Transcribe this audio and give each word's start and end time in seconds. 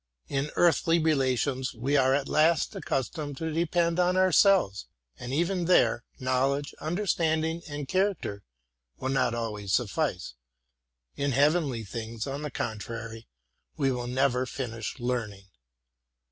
In 0.29 0.49
earthly 0.55 0.97
relations 0.97 1.75
we 1.75 1.95
are 1.95 2.15
at 2.15 2.27
last 2.27 2.75
accustomed 2.75 3.37
to 3.37 3.53
depend 3.53 3.99
on 3.99 4.17
ourselves; 4.17 4.87
and, 5.19 5.31
even 5.31 5.65
there, 5.65 6.03
knowledge, 6.19 6.73
understanding, 6.81 7.61
and 7.69 7.87
character 7.87 8.41
will 8.97 9.09
not 9.09 9.35
always 9.35 9.73
suffice: 9.73 10.33
in 11.15 11.33
heavenly 11.33 11.83
things, 11.83 12.25
on 12.25 12.41
the 12.41 12.49
contrary, 12.49 13.27
we 13.77 13.89
have 13.95 14.09
never 14.09 14.47
finished 14.47 14.99
learning. 14.99 15.45